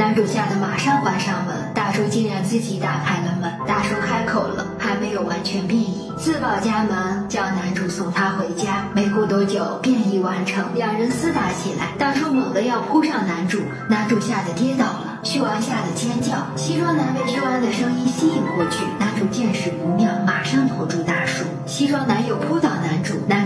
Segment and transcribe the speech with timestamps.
[0.00, 3.52] 男主吓得马上关上门，大叔竟然自己打开了门。
[3.66, 8.86] 大叔开口了，还没有完全变异，自报家门，叫男主送他回家。
[8.94, 11.88] 没过多久，变异完成，两人厮打起来。
[11.98, 13.60] 大叔猛地要扑上男主，
[13.90, 16.46] 男主吓得跌倒了，秀安吓得尖叫。
[16.56, 21.44] 西装男被秀安的声音吸引过去，男主见势不妙，马上拖住大叔。
[21.66, 22.69] 西装男又扑倒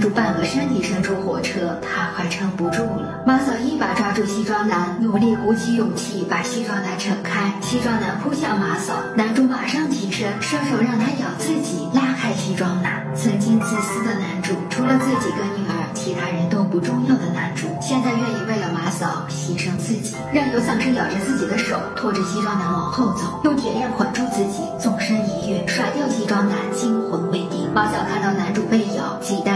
[0.09, 3.23] 半个身体伸出火车，他快撑不住了。
[3.27, 7.52] 马嫂一把抓住西装男，努力鼓起勇气把西装男扯开。
[7.61, 13.05] 西装男扑向马嫂，男主马上起身，伸手让他咬自己，拉开西装男。
[13.15, 27.73] 曾经自私的男主，除了自己跟女儿，其他人都不重要的男主，现在愿意为了马嫂牺牲自己，任由丧尸咬着自己的手，拖着西装男往后走，用铁链捆住自己，纵身一跃，甩掉西装男，惊魂未定。
[27.73, 29.54] 马嫂看到男主被咬，既担心又害怕，抱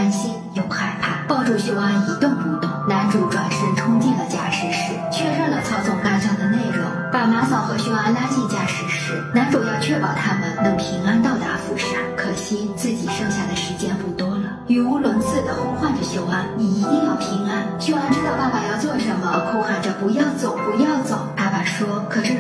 [1.49, 2.69] 住秀安一动不动。
[2.87, 9.15] 男主转身冲进了驾驶室，确认了操纵干将的内容，把马嫂和秀安拉进驾驶室。
[9.35, 22.35] 男主要确保他们能平安到达釜山，可惜自己剩下的时间不多了，语无伦次地呼唤着秀安：“你一定要平安。”秀安知道爸爸要做什么，哭喊着：“不要走，不要走！”爸爸说：“可是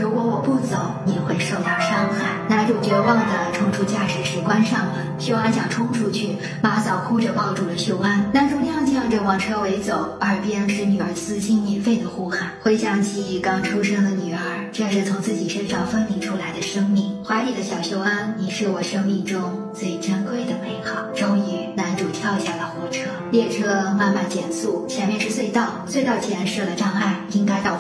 [2.88, 5.04] 绝望地冲出驾驶室，关上门。
[5.18, 8.30] 秀安想冲出去，马嫂哭着抱住了秀安。
[8.32, 12.52] 男主踉跄着往车尾走，耳边是女儿撕心裂肺的呼喊。
[12.62, 17.22] 回想起刚出生的女儿，这是从自己身上分离出来的生命。
[17.22, 21.02] 怀里的小秀安，你是我生命中最珍贵的美好。
[21.14, 27.77] 终于，男主跳下了火车，列车慢慢减速，前面是隧道，隧道前设了障碍，应该到。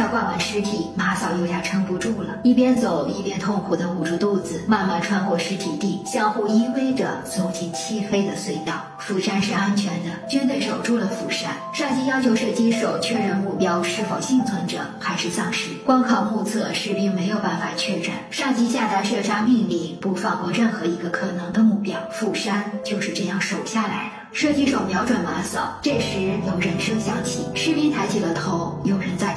[0.00, 8.72] 他挂满尸体，马嫂有点撑不住了，一边走一边痛苦地捂住肚子，慢慢穿过尸体地，相互依偎着走进漆黑的隧道。
[8.98, 11.50] 釜山是安全的，军队守住了釜山。
[11.74, 18.10] 上级要求射击手确认目标是否幸存者还是丧尸，光靠目测士兵没有办法确认。
[18.30, 21.98] 上级下达射杀命令，不放过任何一个可能的目标。
[22.10, 24.20] 釜山就是这样守下来的。
[24.32, 29.34] 射击手瞄准马嫂，这时有人声响起，士兵抬起了头，有人在，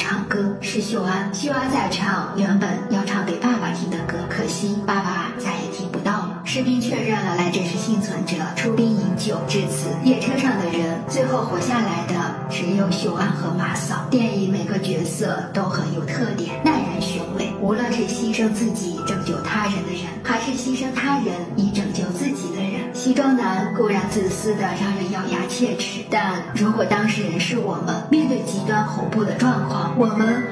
[0.74, 1.32] 是秀安。
[1.32, 6.42] 秀安在唱原本要唱给爸爸听的歌，可惜爸爸再也听不到了。
[6.46, 9.36] 士兵确认了来者是幸存者，出兵营救。
[9.48, 12.16] 至此，列车上的人最后活下来的
[12.50, 14.08] 只有秀安和马嫂。
[14.10, 17.54] 电影每个角色都很有特点，耐人寻味。
[17.62, 30.44] 无论是牺牲自己拯救他人的人，还是牺牲他人以拯救自己的人，西装男固然自私的让人咬牙切齿，但如果当事人是我们，面对极端恐怖的状况，我们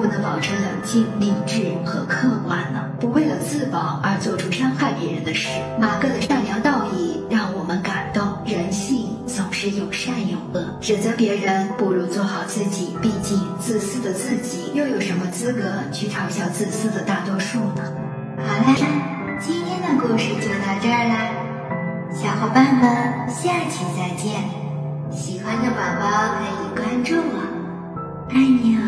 [0.00, 2.80] 不能保持冷静、理智和客观呢？
[2.98, 5.50] 不为了自保而做出伤害别人的事。
[5.78, 12.96] 马哥的善良道义让我们感动，人性总是有善有恶，指责别人不如做好自己。
[13.02, 15.60] 毕竟自私的自己又有什么资格
[15.92, 17.82] 去嘲笑自私的大多数呢？
[18.38, 18.74] 好啦，
[19.38, 21.28] 今天的故事就到这儿啦，
[22.10, 24.40] 小伙伴们，下期再见。
[25.12, 27.36] 喜欢的宝宝可以关注我，
[28.30, 28.79] 爱你哦。